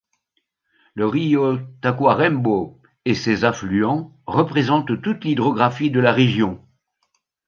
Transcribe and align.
Le 0.95 1.05
río 1.05 1.59
Tacuarembó 1.79 2.81
et 3.05 3.13
ses 3.13 3.43
affluents 3.45 4.11
représentent 4.25 4.99
toute 5.03 5.23
l'hydrographie 5.25 5.91
de 5.91 5.99
la 5.99 6.11
région. 6.11 6.59